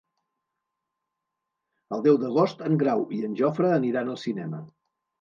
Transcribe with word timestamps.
El 1.97 2.05
deu 2.09 2.19
d'agost 2.25 2.67
en 2.71 2.83
Grau 2.87 3.07
i 3.21 3.23
en 3.31 3.39
Jofre 3.45 3.75
aniran 3.81 4.15
al 4.17 4.23
cinema. 4.29 4.69